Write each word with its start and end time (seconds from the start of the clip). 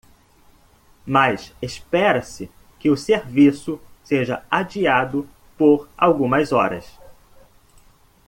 Mas 1.05 1.53
espera-se 1.61 2.49
que 2.79 2.89
o 2.89 2.97
serviço 2.97 3.79
seja 4.03 4.43
adiado 4.49 5.29
por 5.55 5.87
algumas 5.95 6.51
horas. 6.51 6.91